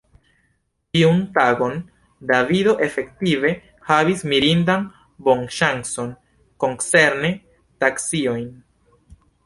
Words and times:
Tiun 0.95 1.19
tagon 1.35 1.75
Davido 2.31 2.73
efektive 2.87 3.53
havis 3.91 4.25
mirindan 4.33 4.89
bonŝancon 5.29 6.13
koncerne 6.65 7.35
taksiojn. 7.85 8.53